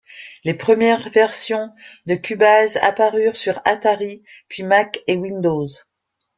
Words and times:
Les 0.45 0.55
premières 0.55 1.11
versions 1.11 1.71
de 2.07 2.15
Cubase 2.15 2.77
apparurent 2.77 3.35
sur 3.37 3.61
Atari 3.65 4.23
puis 4.47 4.63
Mac 4.63 4.99
et 5.05 5.15
Windows. 5.15 5.67